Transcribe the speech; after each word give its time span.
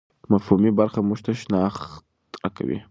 مفهومي 0.33 0.71
برخه 0.79 0.99
موږ 1.07 1.19
ته 1.25 1.31
شناخت 1.41 1.91
راکوي. 2.41 2.77